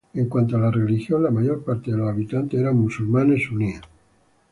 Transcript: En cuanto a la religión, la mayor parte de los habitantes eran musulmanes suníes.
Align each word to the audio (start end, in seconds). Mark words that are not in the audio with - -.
En 0.15 0.27
cuanto 0.27 0.57
a 0.57 0.59
la 0.59 0.71
religión, 0.71 1.21
la 1.21 1.29
mayor 1.29 1.63
parte 1.63 1.91
de 1.91 1.97
los 1.97 2.09
habitantes 2.09 2.59
eran 2.59 2.75
musulmanes 2.75 3.43
suníes. 3.43 3.81